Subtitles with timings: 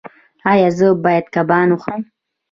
[0.51, 2.01] ایا زه باید کباب وخورم؟